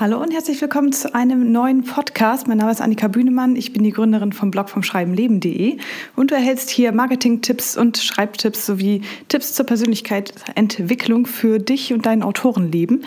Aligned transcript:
Hallo 0.00 0.22
und 0.22 0.32
herzlich 0.32 0.60
willkommen 0.60 0.92
zu 0.92 1.12
einem 1.12 1.50
neuen 1.50 1.82
Podcast. 1.82 2.46
Mein 2.46 2.58
Name 2.58 2.70
ist 2.70 2.80
Annika 2.80 3.08
Bühnemann. 3.08 3.56
Ich 3.56 3.72
bin 3.72 3.82
die 3.82 3.90
Gründerin 3.90 4.32
vom 4.32 4.52
Blog 4.52 4.68
vom 4.68 4.84
Schreibenleben.de 4.84 5.76
und 6.14 6.30
du 6.30 6.36
erhältst 6.36 6.70
hier 6.70 6.92
Marketing-Tipps 6.92 7.76
und 7.76 7.98
Schreibtipps 7.98 8.64
sowie 8.64 9.02
Tipps 9.26 9.54
zur 9.54 9.66
Persönlichkeitsentwicklung 9.66 11.26
für 11.26 11.58
dich 11.58 11.92
und 11.92 12.06
dein 12.06 12.22
Autorenleben. 12.22 13.04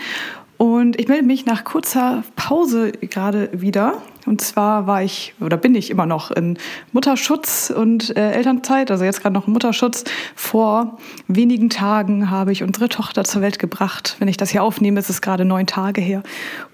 Und 0.62 1.00
ich 1.00 1.08
melde 1.08 1.24
mich 1.24 1.44
nach 1.44 1.64
kurzer 1.64 2.22
Pause 2.36 2.92
gerade 2.92 3.48
wieder. 3.52 4.00
Und 4.26 4.40
zwar 4.40 4.86
war 4.86 5.02
ich 5.02 5.34
oder 5.40 5.56
bin 5.56 5.74
ich 5.74 5.90
immer 5.90 6.06
noch 6.06 6.30
in 6.30 6.56
Mutterschutz 6.92 7.72
und 7.76 8.16
äh, 8.16 8.30
Elternzeit, 8.30 8.92
also 8.92 9.02
jetzt 9.02 9.22
gerade 9.22 9.34
noch 9.34 9.48
in 9.48 9.54
Mutterschutz. 9.54 10.04
Vor 10.36 10.98
wenigen 11.26 11.68
Tagen 11.68 12.30
habe 12.30 12.52
ich 12.52 12.62
unsere 12.62 12.88
Tochter 12.88 13.24
zur 13.24 13.42
Welt 13.42 13.58
gebracht. 13.58 14.14
Wenn 14.20 14.28
ich 14.28 14.36
das 14.36 14.50
hier 14.50 14.62
aufnehme, 14.62 15.00
ist 15.00 15.10
es 15.10 15.20
gerade 15.20 15.44
neun 15.44 15.66
Tage 15.66 16.00
her. 16.00 16.22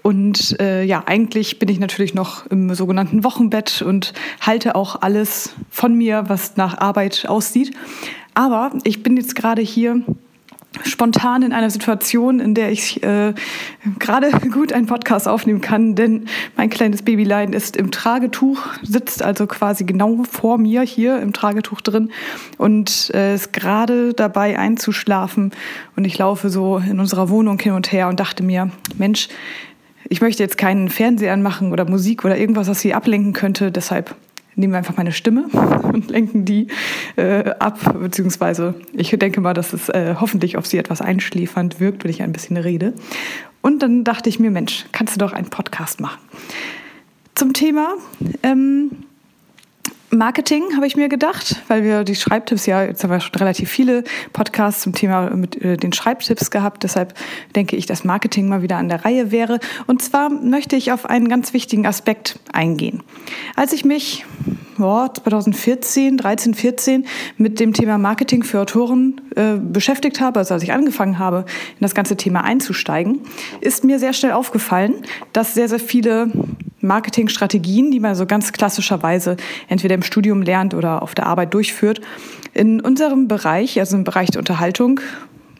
Und 0.03 0.59
äh, 0.59 0.83
ja, 0.83 1.01
eigentlich 1.07 1.57
bin 1.57 1.67
ich 1.67 1.79
natürlich 1.79 2.13
noch 2.13 2.45
im 2.45 2.75
sogenannten 2.75 3.23
Wochenbett 3.23 3.81
und 3.81 4.13
halte 4.39 4.75
auch 4.75 5.01
alles 5.01 5.55
von 5.71 5.95
mir, 5.95 6.25
was 6.27 6.57
nach 6.57 6.77
Arbeit 6.77 7.25
aussieht. 7.27 7.75
Aber 8.35 8.69
ich 8.83 9.01
bin 9.01 9.17
jetzt 9.17 9.35
gerade 9.35 9.63
hier 9.63 10.03
spontan 10.83 11.41
in 11.41 11.51
einer 11.51 11.69
Situation, 11.69 12.39
in 12.39 12.53
der 12.53 12.71
ich 12.71 13.01
äh, 13.03 13.33
gerade 13.97 14.31
gut 14.51 14.71
einen 14.71 14.85
Podcast 14.85 15.27
aufnehmen 15.27 15.61
kann, 15.61 15.95
denn 15.95 16.27
mein 16.57 16.69
kleines 16.69 17.01
Babylein 17.01 17.53
ist 17.53 17.75
im 17.75 17.91
Tragetuch, 17.91 18.61
sitzt 18.83 19.23
also 19.23 19.47
quasi 19.47 19.83
genau 19.83 20.23
vor 20.29 20.57
mir 20.57 20.81
hier 20.81 21.19
im 21.19 21.33
Tragetuch 21.33 21.81
drin 21.81 22.11
und 22.57 23.11
äh, 23.13 23.33
ist 23.33 23.51
gerade 23.51 24.13
dabei 24.13 24.59
einzuschlafen. 24.59 25.51
Und 25.95 26.05
ich 26.05 26.17
laufe 26.17 26.49
so 26.49 26.77
in 26.77 26.99
unserer 26.99 27.29
Wohnung 27.29 27.59
hin 27.59 27.73
und 27.73 27.91
her 27.91 28.07
und 28.07 28.19
dachte 28.19 28.43
mir, 28.43 28.69
Mensch, 28.97 29.27
ich 30.07 30.21
möchte 30.21 30.41
jetzt 30.41 30.57
keinen 30.57 30.89
Fernseher 30.89 31.33
anmachen 31.33 31.71
oder 31.71 31.85
Musik 31.85 32.25
oder 32.25 32.37
irgendwas, 32.37 32.67
was 32.67 32.79
sie 32.79 32.93
ablenken 32.93 33.33
könnte. 33.33 33.71
Deshalb 33.71 34.15
nehmen 34.55 34.73
wir 34.73 34.77
einfach 34.77 34.97
meine 34.97 35.11
Stimme 35.11 35.45
und 35.93 36.09
lenken 36.09 36.45
die 36.45 36.67
äh, 37.15 37.51
ab, 37.59 37.79
beziehungsweise 37.99 38.75
ich 38.93 39.09
denke 39.11 39.41
mal, 39.41 39.53
dass 39.53 39.73
es 39.73 39.89
äh, 39.89 40.15
hoffentlich 40.19 40.57
auf 40.57 40.65
sie 40.65 40.77
etwas 40.77 41.01
einschläfernd 41.01 41.79
wirkt, 41.79 42.03
wenn 42.03 42.11
ich 42.11 42.21
ein 42.21 42.31
bisschen 42.31 42.57
rede. 42.57 42.93
Und 43.61 43.83
dann 43.83 44.03
dachte 44.03 44.29
ich 44.29 44.39
mir, 44.39 44.51
Mensch, 44.51 44.85
kannst 44.91 45.15
du 45.15 45.19
doch 45.19 45.33
einen 45.33 45.49
Podcast 45.49 45.99
machen. 45.99 46.19
Zum 47.35 47.53
Thema 47.53 47.95
ähm, 48.43 48.91
Marketing 50.11 50.75
habe 50.75 50.87
ich 50.87 50.95
mir 50.95 51.07
gedacht, 51.07 51.61
weil 51.67 51.83
wir 51.83 52.03
die 52.03 52.15
Schreibtipps 52.15 52.65
ja, 52.65 52.83
jetzt 52.83 53.03
haben 53.03 53.11
wir 53.11 53.19
schon 53.19 53.35
relativ 53.35 53.69
viele 53.69 54.03
Podcasts 54.33 54.81
zum 54.81 54.93
Thema 54.93 55.29
mit 55.35 55.61
äh, 55.63 55.77
den 55.77 55.93
Schreibtipps 55.93 56.49
gehabt. 56.49 56.83
Deshalb 56.83 57.13
denke 57.55 57.75
ich, 57.75 57.85
dass 57.85 58.03
Marketing 58.03 58.49
mal 58.49 58.63
wieder 58.63 58.77
an 58.77 58.89
der 58.89 59.05
Reihe 59.05 59.31
wäre. 59.31 59.59
Und 59.85 60.01
zwar 60.01 60.29
möchte 60.29 60.75
ich 60.75 60.91
auf 60.91 61.05
einen 61.05 61.29
ganz 61.29 61.53
wichtigen 61.53 61.85
Aspekt 61.85 62.39
eingehen. 62.51 63.03
Als 63.55 63.71
ich 63.71 63.85
mich 63.85 64.25
oh, 64.79 65.07
2014, 65.07 66.17
13, 66.17 66.53
14 66.55 67.05
mit 67.37 67.59
dem 67.59 67.73
Thema 67.73 67.99
Marketing 67.99 68.41
für 68.41 68.61
Autoren 68.61 69.21
äh, 69.35 69.57
beschäftigt 69.57 70.21
habe, 70.21 70.39
also 70.39 70.55
als 70.55 70.63
ich 70.63 70.73
angefangen 70.73 71.19
habe, 71.19 71.45
in 71.75 71.81
das 71.81 71.93
ganze 71.93 72.17
Thema 72.17 72.43
einzusteigen, 72.43 73.21
ist 73.61 73.83
mir 73.83 73.99
sehr 73.99 74.13
schnell 74.13 74.31
aufgefallen, 74.31 75.03
dass 75.33 75.53
sehr, 75.53 75.69
sehr 75.69 75.79
viele 75.79 76.31
Marketingstrategien, 76.81 77.91
die 77.91 77.99
man 77.99 78.15
so 78.15 78.25
ganz 78.25 78.51
klassischerweise 78.51 79.37
entweder 79.67 79.95
im 79.95 80.03
Studium 80.03 80.41
lernt 80.41 80.73
oder 80.73 81.01
auf 81.01 81.15
der 81.15 81.27
Arbeit 81.27 81.53
durchführt, 81.53 82.01
in 82.53 82.81
unserem 82.81 83.27
Bereich, 83.27 83.79
also 83.79 83.95
im 83.95 84.03
Bereich 84.03 84.29
der 84.31 84.39
Unterhaltung, 84.39 84.99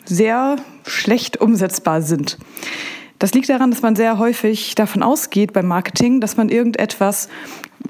sehr 0.06 0.56
schlecht 0.86 1.38
umsetzbar 1.38 2.02
sind. 2.02 2.38
Das 3.20 3.34
liegt 3.34 3.50
daran, 3.50 3.70
dass 3.70 3.82
man 3.82 3.96
sehr 3.96 4.18
häufig 4.18 4.76
davon 4.76 5.04
ausgeht 5.04 5.54
beim 5.54 5.68
Marketing, 5.68 6.22
dass 6.22 6.38
man 6.38 6.50
irgendetwas, 6.50 7.28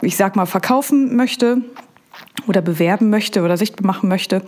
ich 0.01 0.17
sag 0.17 0.35
mal, 0.35 0.47
verkaufen 0.47 1.15
möchte 1.15 1.61
oder 2.47 2.61
bewerben 2.61 3.09
möchte 3.09 3.43
oder 3.43 3.57
sichtbar 3.57 3.85
machen 3.85 4.09
möchte, 4.09 4.41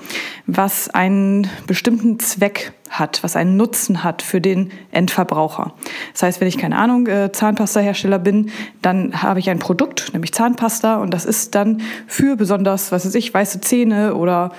was 0.47 0.89
einen 0.89 1.47
bestimmten 1.67 2.19
Zweck 2.19 2.73
hat, 2.89 3.23
was 3.23 3.35
einen 3.35 3.57
Nutzen 3.57 4.03
hat 4.03 4.21
für 4.21 4.41
den 4.41 4.71
Endverbraucher. 4.91 5.73
Das 6.13 6.23
heißt, 6.23 6.41
wenn 6.41 6.47
ich 6.47 6.57
keine 6.57 6.77
Ahnung 6.77 7.07
äh, 7.07 7.31
Zahnpasta-Hersteller 7.31 8.19
bin, 8.19 8.49
dann 8.81 9.21
habe 9.21 9.39
ich 9.39 9.49
ein 9.49 9.59
Produkt, 9.59 10.09
nämlich 10.13 10.33
Zahnpasta, 10.33 10.97
und 10.97 11.13
das 11.13 11.25
ist 11.25 11.55
dann 11.55 11.81
für 12.07 12.35
besonders, 12.35 12.91
was 12.91 13.05
weiß 13.05 13.15
ich, 13.15 13.33
weiße 13.33 13.61
Zähne 13.61 14.15
oder 14.15 14.51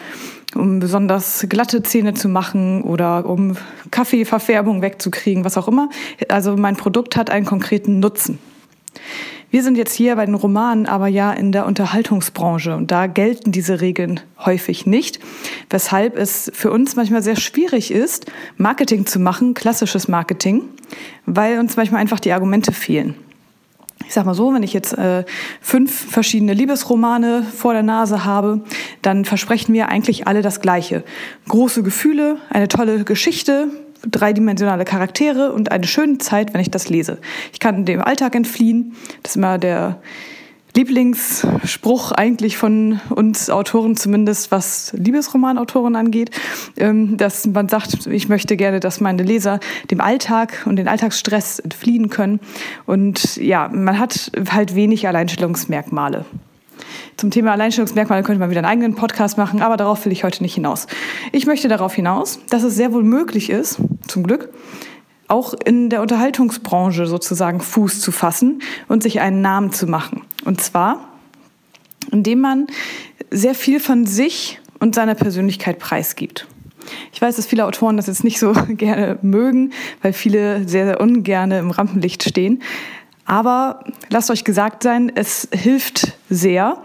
um 0.54 0.78
besonders 0.78 1.46
glatte 1.48 1.82
Zähne 1.82 2.14
zu 2.14 2.28
machen 2.28 2.82
oder 2.82 3.26
um 3.26 3.56
Kaffeeverfärbung 3.90 4.82
wegzukriegen, 4.82 5.44
was 5.44 5.56
auch 5.56 5.68
immer. 5.68 5.88
Also 6.28 6.56
mein 6.56 6.76
Produkt 6.76 7.16
hat 7.16 7.30
einen 7.30 7.46
konkreten 7.46 8.00
Nutzen. 8.00 8.38
Wir 9.50 9.62
sind 9.62 9.76
jetzt 9.76 9.92
hier 9.92 10.16
bei 10.16 10.24
den 10.24 10.34
Romanen 10.34 10.86
aber 10.86 11.08
ja 11.08 11.30
in 11.30 11.52
der 11.52 11.66
Unterhaltungsbranche 11.66 12.74
und 12.74 12.90
da 12.90 13.06
gelten 13.06 13.52
diese 13.52 13.82
Regeln 13.82 14.20
häufig 14.38 14.86
nicht, 14.86 15.20
weshalb 15.68 16.16
es 16.16 16.50
für 16.54 16.70
uns 16.70 16.96
manchmal 16.96 17.22
sehr 17.22 17.36
schwierig 17.36 17.90
ist, 17.90 18.32
Marketing 18.56 19.04
zu 19.04 19.18
machen, 19.18 19.52
klassisches 19.52 20.08
Marketing, 20.08 20.62
weil 21.26 21.58
uns 21.58 21.76
manchmal 21.76 22.00
einfach 22.00 22.18
die 22.18 22.32
Argumente 22.32 22.72
fehlen. 22.72 23.14
Ich 24.06 24.14
sag 24.14 24.24
mal 24.24 24.34
so, 24.34 24.52
wenn 24.54 24.62
ich 24.62 24.72
jetzt 24.72 24.94
äh, 24.94 25.24
fünf 25.60 26.10
verschiedene 26.10 26.54
Liebesromane 26.54 27.42
vor 27.42 27.72
der 27.72 27.82
Nase 27.82 28.24
habe, 28.24 28.62
dann 29.00 29.24
versprechen 29.24 29.72
mir 29.72 29.88
eigentlich 29.88 30.26
alle 30.26 30.42
das 30.42 30.60
Gleiche. 30.60 31.04
Große 31.48 31.82
Gefühle, 31.82 32.38
eine 32.50 32.68
tolle 32.68 33.04
Geschichte, 33.04 33.68
dreidimensionale 34.10 34.84
Charaktere 34.84 35.52
und 35.52 35.70
eine 35.70 35.86
schöne 35.86 36.18
Zeit, 36.18 36.54
wenn 36.54 36.60
ich 36.60 36.70
das 36.70 36.88
lese. 36.88 37.18
Ich 37.52 37.60
kann 37.60 37.84
dem 37.84 38.00
Alltag 38.00 38.34
entfliehen. 38.34 38.94
Das 39.22 39.32
ist 39.32 39.36
immer 39.36 39.58
der 39.58 40.00
Lieblingsspruch 40.74 42.12
eigentlich 42.12 42.56
von 42.56 43.00
uns 43.10 43.50
Autoren, 43.50 43.94
zumindest 43.94 44.50
was 44.50 44.92
Liebesromanautoren 44.96 45.96
angeht, 45.96 46.30
ähm, 46.78 47.18
dass 47.18 47.46
man 47.46 47.68
sagt, 47.68 48.06
ich 48.06 48.28
möchte 48.28 48.56
gerne, 48.56 48.80
dass 48.80 49.00
meine 49.00 49.22
Leser 49.22 49.60
dem 49.90 50.00
Alltag 50.00 50.62
und 50.64 50.76
den 50.76 50.88
Alltagsstress 50.88 51.58
entfliehen 51.58 52.08
können. 52.08 52.40
Und 52.86 53.36
ja, 53.36 53.68
man 53.68 53.98
hat 53.98 54.32
halt 54.50 54.74
wenig 54.74 55.06
Alleinstellungsmerkmale. 55.06 56.24
Zum 57.16 57.30
Thema 57.30 57.52
Alleinstellungsmerkmale 57.52 58.22
könnte 58.22 58.40
man 58.40 58.50
wieder 58.50 58.60
einen 58.60 58.68
eigenen 58.68 58.94
Podcast 58.94 59.38
machen, 59.38 59.62
aber 59.62 59.76
darauf 59.76 60.04
will 60.04 60.12
ich 60.12 60.24
heute 60.24 60.42
nicht 60.42 60.54
hinaus. 60.54 60.86
Ich 61.30 61.46
möchte 61.46 61.68
darauf 61.68 61.94
hinaus, 61.94 62.40
dass 62.48 62.62
es 62.62 62.74
sehr 62.74 62.92
wohl 62.92 63.04
möglich 63.04 63.50
ist, 63.50 63.78
zum 64.08 64.22
Glück, 64.22 64.50
auch 65.28 65.54
in 65.54 65.88
der 65.88 66.02
Unterhaltungsbranche 66.02 67.06
sozusagen 67.06 67.60
Fuß 67.60 68.00
zu 68.00 68.12
fassen 68.12 68.62
und 68.88 69.02
sich 69.02 69.20
einen 69.20 69.40
Namen 69.40 69.72
zu 69.72 69.86
machen. 69.86 70.22
Und 70.44 70.60
zwar, 70.60 71.08
indem 72.10 72.40
man 72.40 72.66
sehr 73.30 73.54
viel 73.54 73.80
von 73.80 74.06
sich 74.06 74.60
und 74.78 74.94
seiner 74.94 75.14
Persönlichkeit 75.14 75.78
preisgibt. 75.78 76.46
Ich 77.12 77.22
weiß, 77.22 77.36
dass 77.36 77.46
viele 77.46 77.64
Autoren 77.64 77.96
das 77.96 78.08
jetzt 78.08 78.24
nicht 78.24 78.38
so 78.38 78.52
gerne 78.68 79.18
mögen, 79.22 79.72
weil 80.02 80.12
viele 80.12 80.68
sehr, 80.68 80.86
sehr 80.86 81.00
ungerne 81.00 81.58
im 81.58 81.70
Rampenlicht 81.70 82.22
stehen. 82.28 82.62
Aber 83.32 83.82
lasst 84.10 84.30
euch 84.30 84.44
gesagt 84.44 84.82
sein, 84.82 85.10
es 85.14 85.48
hilft 85.54 86.12
sehr, 86.28 86.76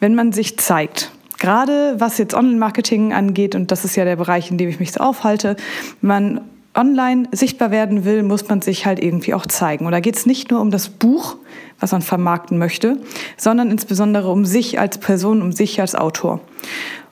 wenn 0.00 0.16
man 0.16 0.32
sich 0.32 0.58
zeigt. 0.58 1.12
Gerade 1.38 1.94
was 1.98 2.18
jetzt 2.18 2.34
Online-Marketing 2.34 3.12
angeht, 3.12 3.54
und 3.54 3.70
das 3.70 3.84
ist 3.84 3.94
ja 3.94 4.04
der 4.04 4.16
Bereich, 4.16 4.50
in 4.50 4.58
dem 4.58 4.68
ich 4.68 4.80
mich 4.80 4.90
so 4.90 4.98
aufhalte, 4.98 5.54
man 6.00 6.40
online 6.74 7.28
sichtbar 7.30 7.70
werden 7.70 8.04
will, 8.04 8.24
muss 8.24 8.48
man 8.48 8.62
sich 8.62 8.84
halt 8.84 9.00
irgendwie 9.00 9.32
auch 9.32 9.46
zeigen. 9.46 9.86
Und 9.86 9.92
da 9.92 10.00
geht 10.00 10.16
es 10.16 10.26
nicht 10.26 10.50
nur 10.50 10.60
um 10.60 10.72
das 10.72 10.88
Buch, 10.88 11.36
was 11.78 11.92
man 11.92 12.02
vermarkten 12.02 12.58
möchte, 12.58 12.96
sondern 13.36 13.70
insbesondere 13.70 14.32
um 14.32 14.44
sich 14.44 14.80
als 14.80 14.98
Person, 14.98 15.40
um 15.40 15.52
sich 15.52 15.80
als 15.80 15.94
Autor. 15.94 16.40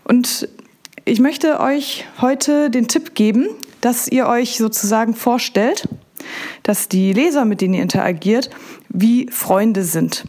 Und 0.02 0.48
ich 1.04 1.20
möchte 1.20 1.60
euch 1.60 2.06
heute 2.20 2.70
den 2.70 2.88
Tipp 2.88 3.14
geben, 3.14 3.50
dass 3.82 4.08
ihr 4.08 4.26
euch 4.26 4.58
sozusagen 4.58 5.14
vorstellt, 5.14 5.88
dass 6.62 6.88
die 6.88 7.12
Leser, 7.12 7.44
mit 7.44 7.60
denen 7.60 7.74
ihr 7.74 7.82
interagiert, 7.82 8.50
wie 8.90 9.28
Freunde 9.30 9.84
sind. 9.84 10.24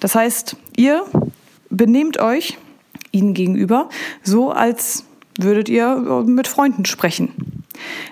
Das 0.00 0.14
heißt, 0.14 0.56
ihr 0.76 1.04
benehmt 1.70 2.18
euch 2.18 2.58
ihnen 3.12 3.34
gegenüber 3.34 3.88
so, 4.22 4.50
als 4.50 5.04
würdet 5.38 5.68
ihr 5.68 6.24
mit 6.26 6.48
Freunden 6.48 6.84
sprechen. 6.84 7.64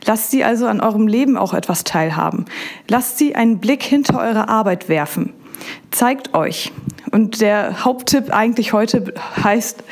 Lasst 0.05 0.31
sie 0.31 0.45
also 0.45 0.67
an 0.67 0.81
eurem 0.81 1.09
Leben 1.09 1.37
auch 1.37 1.55
etwas 1.55 1.85
teilhaben. 1.85 2.45
Lasst 2.89 3.19
sie 3.19 3.35
einen 3.35 3.59
Blick 3.59 3.83
hinter 3.83 4.21
eure 4.21 4.49
Arbeit 4.49 4.89
werfen. 4.89 5.33
Zeigt 5.91 6.35
euch. 6.35 6.73
Und 7.11 7.41
der 7.41 7.85
Haupttipp 7.85 8.31
eigentlich 8.31 8.73
heute 8.73 9.15
heißt, 9.43 9.83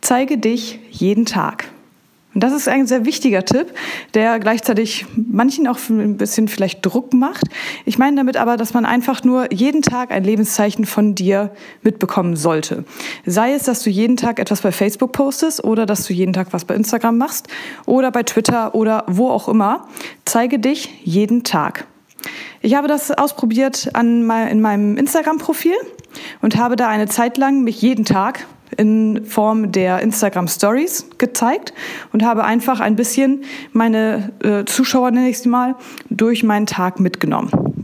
zeige 0.00 0.36
dich 0.36 0.80
jeden 0.90 1.24
Tag. 1.24 1.71
Und 2.34 2.42
das 2.42 2.52
ist 2.52 2.68
ein 2.68 2.86
sehr 2.86 3.04
wichtiger 3.04 3.44
Tipp, 3.44 3.66
der 4.14 4.38
gleichzeitig 4.38 5.06
manchen 5.16 5.66
auch 5.66 5.78
ein 5.90 6.16
bisschen 6.16 6.48
vielleicht 6.48 6.84
Druck 6.84 7.12
macht. 7.12 7.44
Ich 7.84 7.98
meine 7.98 8.16
damit 8.16 8.36
aber, 8.36 8.56
dass 8.56 8.72
man 8.72 8.86
einfach 8.86 9.22
nur 9.22 9.52
jeden 9.52 9.82
Tag 9.82 10.10
ein 10.10 10.24
Lebenszeichen 10.24 10.86
von 10.86 11.14
dir 11.14 11.50
mitbekommen 11.82 12.36
sollte. 12.36 12.84
Sei 13.26 13.52
es, 13.52 13.64
dass 13.64 13.82
du 13.82 13.90
jeden 13.90 14.16
Tag 14.16 14.38
etwas 14.38 14.62
bei 14.62 14.72
Facebook 14.72 15.12
postest 15.12 15.62
oder 15.62 15.84
dass 15.84 16.06
du 16.06 16.14
jeden 16.14 16.32
Tag 16.32 16.48
was 16.52 16.64
bei 16.64 16.74
Instagram 16.74 17.18
machst 17.18 17.48
oder 17.86 18.10
bei 18.10 18.22
Twitter 18.22 18.74
oder 18.74 19.04
wo 19.08 19.28
auch 19.28 19.48
immer. 19.48 19.86
Zeige 20.24 20.58
dich 20.58 20.90
jeden 21.04 21.44
Tag. 21.44 21.86
Ich 22.60 22.74
habe 22.76 22.88
das 22.88 23.10
ausprobiert 23.10 23.90
an 23.94 24.30
in 24.48 24.60
meinem 24.60 24.96
Instagram-Profil 24.96 25.74
und 26.40 26.56
habe 26.56 26.76
da 26.76 26.88
eine 26.88 27.08
Zeit 27.08 27.36
lang 27.36 27.62
mich 27.62 27.82
jeden 27.82 28.04
Tag 28.04 28.46
in 28.76 29.24
Form 29.24 29.72
der 29.72 30.00
Instagram 30.00 30.48
Stories 30.48 31.06
gezeigt 31.18 31.72
und 32.12 32.24
habe 32.24 32.44
einfach 32.44 32.80
ein 32.80 32.96
bisschen 32.96 33.44
meine 33.72 34.32
äh, 34.42 34.64
Zuschauer, 34.64 35.10
nenne 35.10 35.28
ich 35.28 35.38
sie 35.38 35.48
mal, 35.48 35.76
durch 36.10 36.42
meinen 36.42 36.66
Tag 36.66 37.00
mitgenommen. 37.00 37.82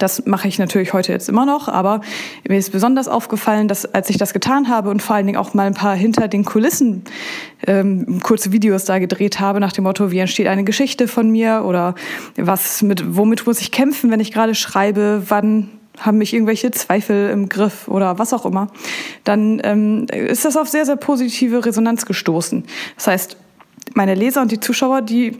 Das 0.00 0.24
mache 0.24 0.48
ich 0.48 0.58
natürlich 0.58 0.94
heute 0.94 1.12
jetzt 1.12 1.28
immer 1.28 1.44
noch, 1.44 1.68
aber 1.68 2.00
mir 2.48 2.56
ist 2.56 2.72
besonders 2.72 3.06
aufgefallen, 3.06 3.68
dass 3.68 3.84
als 3.84 4.08
ich 4.08 4.16
das 4.16 4.32
getan 4.32 4.68
habe 4.68 4.88
und 4.88 5.02
vor 5.02 5.14
allen 5.14 5.26
Dingen 5.26 5.36
auch 5.36 5.52
mal 5.52 5.66
ein 5.66 5.74
paar 5.74 5.94
hinter 5.94 6.26
den 6.26 6.46
Kulissen 6.46 7.02
ähm, 7.66 8.18
kurze 8.22 8.50
Videos 8.50 8.86
da 8.86 8.98
gedreht 8.98 9.40
habe 9.40 9.60
nach 9.60 9.72
dem 9.72 9.84
Motto, 9.84 10.10
wie 10.10 10.18
entsteht 10.18 10.46
eine 10.46 10.64
Geschichte 10.64 11.06
von 11.06 11.30
mir 11.30 11.64
oder 11.66 11.94
was 12.36 12.80
mit 12.80 13.14
womit 13.14 13.46
muss 13.46 13.60
ich 13.60 13.72
kämpfen, 13.72 14.10
wenn 14.10 14.20
ich 14.20 14.32
gerade 14.32 14.54
schreibe, 14.54 15.24
wann 15.28 15.68
haben 16.00 16.18
mich 16.18 16.32
irgendwelche 16.32 16.70
Zweifel 16.70 17.30
im 17.30 17.48
Griff 17.48 17.88
oder 17.88 18.18
was 18.18 18.32
auch 18.32 18.44
immer, 18.44 18.68
dann 19.24 19.60
ähm, 19.64 20.06
ist 20.10 20.44
das 20.44 20.56
auf 20.56 20.68
sehr, 20.68 20.86
sehr 20.86 20.96
positive 20.96 21.64
Resonanz 21.64 22.06
gestoßen. 22.06 22.64
Das 22.96 23.06
heißt, 23.06 23.36
meine 23.94 24.14
Leser 24.14 24.42
und 24.42 24.50
die 24.50 24.60
Zuschauer, 24.60 25.02
die 25.02 25.36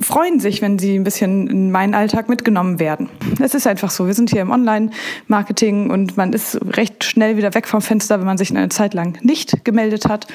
freuen 0.00 0.40
sich, 0.40 0.62
wenn 0.62 0.78
sie 0.78 0.98
ein 0.98 1.04
bisschen 1.04 1.46
in 1.48 1.70
meinen 1.70 1.94
Alltag 1.94 2.28
mitgenommen 2.28 2.78
werden. 2.78 3.08
Es 3.40 3.54
ist 3.54 3.66
einfach 3.66 3.90
so. 3.90 4.06
Wir 4.06 4.14
sind 4.14 4.30
hier 4.30 4.42
im 4.42 4.50
Online-Marketing 4.50 5.90
und 5.90 6.16
man 6.16 6.32
ist 6.32 6.58
recht 6.76 7.04
schnell 7.04 7.36
wieder 7.36 7.54
weg 7.54 7.68
vom 7.68 7.82
Fenster, 7.82 8.18
wenn 8.18 8.26
man 8.26 8.38
sich 8.38 8.50
eine 8.50 8.68
Zeit 8.70 8.94
lang 8.94 9.18
nicht 9.22 9.64
gemeldet 9.64 10.08
hat 10.08 10.26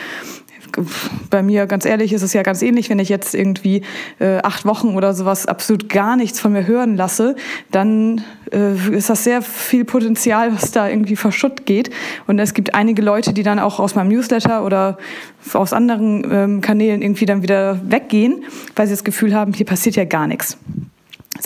bei 1.29 1.41
mir, 1.43 1.67
ganz 1.67 1.85
ehrlich, 1.85 2.13
ist 2.13 2.21
es 2.21 2.33
ja 2.33 2.43
ganz 2.43 2.61
ähnlich, 2.61 2.89
wenn 2.89 2.99
ich 2.99 3.09
jetzt 3.09 3.33
irgendwie 3.33 3.81
äh, 4.19 4.37
acht 4.37 4.65
Wochen 4.65 4.95
oder 4.95 5.13
sowas 5.13 5.45
absolut 5.45 5.89
gar 5.89 6.15
nichts 6.15 6.39
von 6.39 6.51
mir 6.53 6.67
hören 6.67 6.95
lasse, 6.95 7.35
dann 7.71 8.23
äh, 8.51 8.73
ist 8.95 9.09
das 9.09 9.23
sehr 9.23 9.41
viel 9.41 9.85
Potenzial, 9.85 10.53
was 10.53 10.71
da 10.71 10.89
irgendwie 10.89 11.15
verschutt 11.15 11.65
geht. 11.65 11.89
Und 12.27 12.39
es 12.39 12.53
gibt 12.53 12.75
einige 12.75 13.01
Leute, 13.01 13.33
die 13.33 13.43
dann 13.43 13.59
auch 13.59 13.79
aus 13.79 13.95
meinem 13.95 14.09
Newsletter 14.09 14.65
oder 14.65 14.97
aus 15.53 15.73
anderen 15.73 16.25
ähm, 16.31 16.61
Kanälen 16.61 17.01
irgendwie 17.01 17.25
dann 17.25 17.43
wieder 17.43 17.79
weggehen, 17.83 18.43
weil 18.75 18.87
sie 18.87 18.93
das 18.93 19.03
Gefühl 19.03 19.33
haben, 19.33 19.53
hier 19.53 19.65
passiert 19.65 19.95
ja 19.95 20.05
gar 20.05 20.27
nichts 20.27 20.57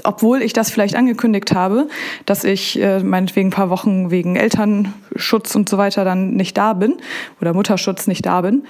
obwohl 0.03 0.41
ich 0.41 0.53
das 0.53 0.69
vielleicht 0.69 0.95
angekündigt 0.95 1.53
habe, 1.53 1.87
dass 2.25 2.43
ich 2.43 2.79
äh, 2.81 2.99
meinetwegen 2.99 3.49
ein 3.49 3.53
paar 3.53 3.69
Wochen 3.69 4.11
wegen 4.11 4.35
Elternschutz 4.35 5.55
und 5.55 5.69
so 5.69 5.77
weiter 5.77 6.03
dann 6.05 6.31
nicht 6.31 6.57
da 6.57 6.73
bin 6.73 6.97
oder 7.41 7.53
Mutterschutz 7.53 8.07
nicht 8.07 8.25
da 8.25 8.41
bin. 8.41 8.63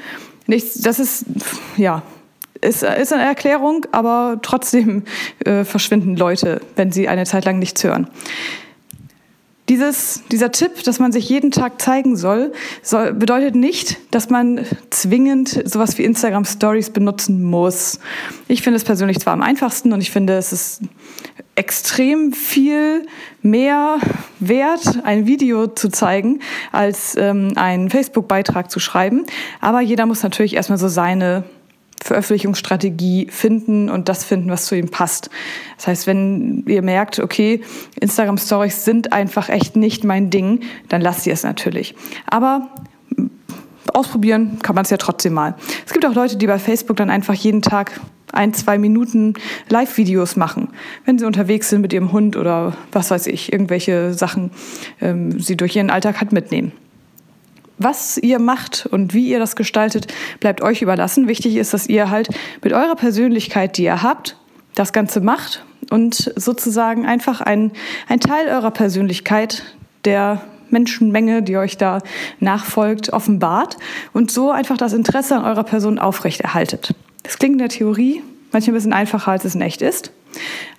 Nichts, 0.48 0.82
das 0.82 1.00
ist, 1.00 1.26
ja, 1.78 2.02
ist, 2.62 2.84
ist 2.84 3.14
eine 3.14 3.24
Erklärung, 3.24 3.86
aber 3.92 4.40
trotzdem 4.42 5.04
äh, 5.46 5.64
verschwinden 5.64 6.16
Leute, 6.16 6.62
wenn 6.76 6.92
sie 6.92 7.08
eine 7.08 7.26
Zeit 7.26 7.46
lang 7.46 7.60
nichts 7.60 7.84
hören. 7.84 8.08
Dieses, 9.70 10.24
dieser 10.32 10.52
Tipp, 10.52 10.84
dass 10.84 11.00
man 11.00 11.12
sich 11.12 11.30
jeden 11.30 11.52
Tag 11.52 11.80
zeigen 11.80 12.18
soll, 12.18 12.52
soll, 12.82 13.14
bedeutet 13.14 13.54
nicht, 13.54 13.98
dass 14.10 14.32
man 14.32 14.66
zwingend 14.90 15.62
sowas 15.66 15.98
wie 16.00 16.04
Instagram 16.04 16.44
Stories 16.44 16.90
benutzen 16.90 17.44
muss. 17.44 18.00
Ich 18.48 18.64
finde 18.64 18.78
es 18.78 18.84
persönlich 18.84 19.20
zwar 19.20 19.34
am 19.34 19.44
einfachsten 19.44 19.94
und 19.94 20.02
ich 20.02 20.10
finde, 20.10 20.34
es 20.34 20.52
ist 20.52 20.82
extrem 21.54 22.34
viel 22.34 23.06
mehr 23.44 23.98
wert, 24.40 25.04
ein 25.04 25.28
Video 25.28 25.68
zu 25.68 25.90
zeigen, 25.90 26.40
als 26.72 27.16
ähm, 27.16 27.52
einen 27.56 27.92
Facebook-Beitrag 27.92 28.72
zu 28.72 28.80
schreiben. 28.80 29.26
Aber 29.62 29.82
jeder 29.82 30.08
muss 30.08 30.24
natürlich 30.24 30.56
erstmal 30.56 30.80
so 30.80 30.88
seine 30.88 31.44
Veröffentlichungsstrategie 32.04 33.28
finden 33.30 33.90
und 33.90 34.10
das 34.10 34.24
finden, 34.24 34.50
was 34.50 34.66
zu 34.66 34.76
ihm 34.76 34.90
passt. 34.90 35.30
Das 35.78 35.88
heißt, 35.88 36.08
wenn 36.08 36.64
ihr 36.68 36.82
merkt, 36.82 37.20
okay, 37.20 37.62
Instagram 38.00 38.38
Stories 38.38 38.86
sind 38.86 39.12
einfach 39.12 39.50
echt 39.50 39.76
nicht 39.76 40.04
mein 40.04 40.30
Ding, 40.30 40.62
dann 40.88 41.02
lasst 41.02 41.28
ihr 41.28 41.34
es 41.34 41.44
natürlich. 41.44 41.96
Aber 42.26 42.70
ausprobieren 43.94 44.60
kann 44.62 44.76
man 44.76 44.84
es 44.84 44.90
ja 44.90 44.98
trotzdem 44.98 45.34
mal. 45.34 45.56
Es 45.86 45.94
gibt 45.94 46.06
auch 46.06 46.14
Leute, 46.14 46.38
die 46.38 46.48
bei 46.48 46.60
Facebook 46.60 46.98
dann 46.98 47.10
einfach 47.10 47.34
jeden 47.34 47.62
Tag 47.62 48.00
ein, 48.32 48.54
zwei 48.54 48.78
Minuten 48.78 49.34
Live-Videos 49.70 50.36
machen, 50.36 50.70
wenn 51.06 51.18
sie 51.18 51.26
unterwegs 51.26 51.70
sind 51.70 51.82
mit 51.82 51.94
ihrem 51.94 52.12
Hund 52.12 52.38
oder 52.38 52.76
was 52.92 53.12
weiß 53.12 53.28
ich, 53.28 53.52
irgendwelche 53.52 54.14
Sachen 54.14 54.52
ähm, 55.02 55.40
sie 55.40 55.58
durch 55.58 55.76
ihren 55.76 55.90
Alltag 55.90 56.20
halt 56.20 56.32
mitnehmen. 56.32 56.72
Was 57.80 58.18
ihr 58.18 58.40
macht 58.40 58.86
und 58.86 59.14
wie 59.14 59.30
ihr 59.30 59.40
das 59.40 59.56
gestaltet, 59.56 60.14
bleibt 60.42 60.62
euch 60.62 60.82
überlassen. 60.82 61.30
Wichtig 61.30 61.56
ist, 61.56 61.74
dass 61.74 61.88
ihr 61.88 62.10
halt 62.10 62.28
mit 62.62 62.74
eurer 62.74 62.96
Persönlichkeit, 62.96 63.78
die 63.78 63.86
ihr 63.86 64.04
habt, 64.04 64.36
das 64.76 64.92
Ganze 64.92 65.22
macht 65.22 65.64
und 65.90 66.34
sozusagen 66.36 67.06
einfach 67.06 67.40
ein, 67.40 67.72
ein 68.10 68.20
Teil 68.20 68.50
eurer 68.50 68.72
Persönlichkeit, 68.72 69.64
der 70.04 70.42
Menschenmenge, 70.70 71.42
die 71.42 71.56
euch 71.56 71.78
da 71.78 72.00
nachfolgt, 72.42 73.14
offenbart 73.14 73.78
und 74.12 74.30
so 74.30 74.52
einfach 74.52 74.76
das 74.76 74.92
Interesse 74.92 75.38
an 75.38 75.46
eurer 75.46 75.64
Person 75.64 76.00
aufrechterhaltet. 76.00 76.94
Das 77.24 77.40
klingt 77.40 77.54
in 77.54 77.60
der 77.60 77.70
Theorie 77.70 78.22
manchmal 78.52 78.74
ein 78.74 78.78
bisschen 78.78 78.94
einfacher, 78.94 79.32
als 79.32 79.46
es 79.46 79.56
in 79.56 79.62
echt 79.62 79.82
ist. 79.82 80.12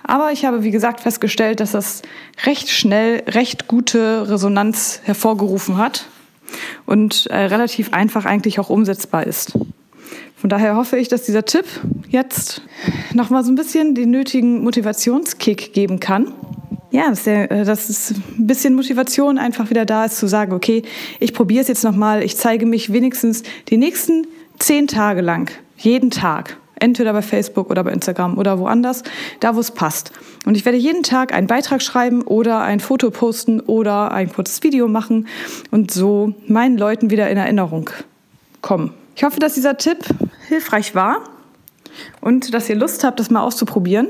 Aber 0.02 0.32
ich 0.32 0.44
habe, 0.44 0.64
wie 0.64 0.70
gesagt, 0.70 1.00
festgestellt, 1.00 1.60
dass 1.60 1.72
das 1.72 2.02
recht 2.44 2.68
schnell 2.68 3.22
recht 3.26 3.68
gute 3.68 4.28
Resonanz 4.28 5.00
hervorgerufen 5.04 5.78
hat 5.78 6.06
und 6.90 7.26
äh, 7.26 7.36
relativ 7.36 7.92
einfach 7.92 8.24
eigentlich 8.24 8.58
auch 8.58 8.68
umsetzbar 8.68 9.26
ist. 9.26 9.52
Von 10.36 10.50
daher 10.50 10.74
hoffe 10.74 10.98
ich, 10.98 11.08
dass 11.08 11.22
dieser 11.22 11.44
Tipp 11.44 11.64
jetzt 12.08 12.62
nochmal 13.14 13.44
so 13.44 13.52
ein 13.52 13.54
bisschen 13.54 13.94
den 13.94 14.10
nötigen 14.10 14.64
Motivationskick 14.64 15.72
geben 15.72 16.00
kann. 16.00 16.32
Ja, 16.90 17.08
dass, 17.08 17.22
der, 17.22 17.48
äh, 17.52 17.64
dass 17.64 17.88
es 17.88 18.10
ein 18.10 18.46
bisschen 18.48 18.74
Motivation 18.74 19.38
einfach 19.38 19.70
wieder 19.70 19.84
da 19.84 20.06
ist, 20.06 20.18
zu 20.18 20.26
sagen, 20.26 20.52
okay, 20.52 20.82
ich 21.20 21.32
probiere 21.32 21.62
es 21.62 21.68
jetzt 21.68 21.84
nochmal, 21.84 22.24
ich 22.24 22.36
zeige 22.36 22.66
mich 22.66 22.92
wenigstens 22.92 23.44
die 23.68 23.76
nächsten 23.76 24.26
zehn 24.58 24.88
Tage 24.88 25.20
lang, 25.20 25.52
jeden 25.76 26.10
Tag, 26.10 26.56
entweder 26.80 27.12
bei 27.12 27.22
Facebook 27.22 27.70
oder 27.70 27.84
bei 27.84 27.92
Instagram 27.92 28.38
oder 28.38 28.58
woanders, 28.58 29.02
da 29.40 29.54
wo 29.54 29.60
es 29.60 29.70
passt. 29.70 30.12
Und 30.44 30.56
ich 30.56 30.64
werde 30.64 30.78
jeden 30.78 31.02
Tag 31.02 31.32
einen 31.32 31.46
Beitrag 31.46 31.82
schreiben 31.82 32.22
oder 32.22 32.60
ein 32.62 32.80
Foto 32.80 33.10
posten 33.10 33.60
oder 33.60 34.12
ein 34.12 34.32
kurzes 34.32 34.62
Video 34.62 34.88
machen 34.88 35.28
und 35.70 35.90
so 35.90 36.34
meinen 36.46 36.76
Leuten 36.76 37.10
wieder 37.10 37.30
in 37.30 37.36
Erinnerung 37.36 37.90
kommen. 38.62 38.92
Ich 39.14 39.24
hoffe, 39.24 39.38
dass 39.38 39.54
dieser 39.54 39.76
Tipp 39.76 39.98
hilfreich 40.48 40.94
war 40.94 41.20
und 42.20 42.54
dass 42.54 42.68
ihr 42.68 42.76
Lust 42.76 43.04
habt, 43.04 43.20
das 43.20 43.30
mal 43.30 43.42
auszuprobieren. 43.42 44.08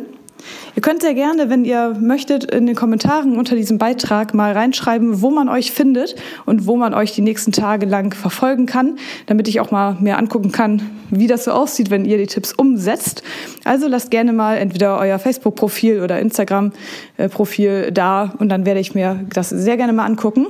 Ihr 0.77 0.83
könnt 0.83 1.03
sehr 1.03 1.15
gerne, 1.15 1.51
wenn 1.51 1.65
ihr 1.65 1.97
möchtet, 2.01 2.45
in 2.45 2.67
den 2.67 2.77
Kommentaren 2.77 3.37
unter 3.37 3.57
diesem 3.57 3.79
Beitrag 3.79 4.35
mal 4.35 4.53
reinschreiben, 4.53 5.21
wo 5.23 5.31
man 5.31 5.49
euch 5.49 5.73
findet 5.73 6.17
und 6.47 6.67
wo 6.67 6.77
man 6.77 6.95
euch 6.95 7.13
die 7.13 7.23
nächsten 7.23 7.53
Tage 7.53 7.87
lang 7.87 8.15
verfolgen 8.15 8.67
kann, 8.67 8.99
damit 9.27 9.49
ich 9.49 9.61
auch 9.61 9.71
mal 9.71 9.97
mir 10.01 10.19
angucken 10.19 10.53
kann, 10.53 10.83
wie 11.11 11.27
das 11.27 11.45
so 11.45 11.53
aussieht, 11.53 11.91
wenn 11.91 12.05
ihr 12.05 12.19
die 12.19 12.27
Tipps 12.27 12.53
umsetzt. 12.53 13.23
Also 13.65 13.89
lasst 13.89 14.11
gerne 14.11 14.33
mal 14.33 14.57
entweder 14.57 14.99
euer 14.99 15.19
Facebook-Profil 15.19 16.01
oder 16.03 16.21
Instagram-Profil 16.21 17.91
da 17.93 18.35
und 18.39 18.49
dann 18.49 18.65
werde 18.65 18.81
ich 18.81 18.95
mir 18.95 19.25
das 19.33 19.51
sehr 19.51 19.77
gerne 19.77 19.93
mal 19.93 20.07
angucken. 20.07 20.47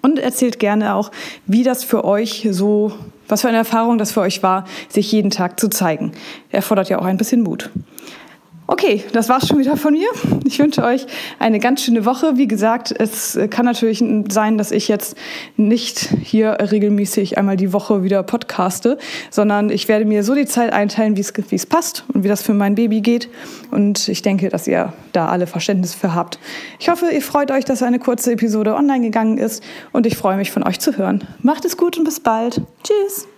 Und 0.00 0.18
erzählt 0.18 0.58
gerne 0.58 0.94
auch, 0.94 1.12
wie 1.46 1.62
das 1.62 1.84
für 1.84 2.04
euch 2.04 2.48
so 2.50 2.92
was 3.32 3.40
für 3.40 3.48
eine 3.48 3.56
Erfahrung 3.56 3.96
das 3.96 4.12
für 4.12 4.20
euch 4.20 4.42
war, 4.42 4.66
sich 4.90 5.10
jeden 5.10 5.30
Tag 5.30 5.58
zu 5.58 5.68
zeigen. 5.68 6.12
Erfordert 6.50 6.90
ja 6.90 6.98
auch 6.98 7.06
ein 7.06 7.16
bisschen 7.16 7.40
Mut. 7.40 7.70
Okay, 8.72 9.04
das 9.12 9.28
war's 9.28 9.46
schon 9.46 9.58
wieder 9.58 9.76
von 9.76 9.92
mir. 9.92 10.08
Ich 10.46 10.58
wünsche 10.58 10.82
euch 10.82 11.06
eine 11.38 11.58
ganz 11.58 11.82
schöne 11.82 12.06
Woche. 12.06 12.38
Wie 12.38 12.48
gesagt, 12.48 12.90
es 12.90 13.38
kann 13.50 13.66
natürlich 13.66 14.02
sein, 14.30 14.56
dass 14.56 14.70
ich 14.70 14.88
jetzt 14.88 15.14
nicht 15.58 16.08
hier 16.22 16.56
regelmäßig 16.58 17.36
einmal 17.36 17.58
die 17.58 17.74
Woche 17.74 18.02
wieder 18.02 18.22
podcaste, 18.22 18.96
sondern 19.28 19.68
ich 19.68 19.88
werde 19.88 20.06
mir 20.06 20.24
so 20.24 20.34
die 20.34 20.46
Zeit 20.46 20.72
einteilen, 20.72 21.18
wie 21.18 21.20
es 21.20 21.66
passt 21.66 22.04
und 22.14 22.24
wie 22.24 22.28
das 22.28 22.40
für 22.40 22.54
mein 22.54 22.74
Baby 22.74 23.02
geht. 23.02 23.28
Und 23.70 24.08
ich 24.08 24.22
denke, 24.22 24.48
dass 24.48 24.66
ihr 24.66 24.94
da 25.12 25.28
alle 25.28 25.46
Verständnis 25.46 25.94
für 25.94 26.14
habt. 26.14 26.38
Ich 26.80 26.88
hoffe, 26.88 27.10
ihr 27.12 27.20
freut 27.20 27.50
euch, 27.50 27.66
dass 27.66 27.82
eine 27.82 27.98
kurze 27.98 28.32
Episode 28.32 28.74
online 28.74 29.04
gegangen 29.04 29.36
ist 29.36 29.62
und 29.92 30.06
ich 30.06 30.16
freue 30.16 30.38
mich 30.38 30.50
von 30.50 30.62
euch 30.62 30.80
zu 30.80 30.96
hören. 30.96 31.28
Macht 31.42 31.66
es 31.66 31.76
gut 31.76 31.98
und 31.98 32.04
bis 32.04 32.20
bald. 32.20 32.62
Tschüss. 32.82 33.28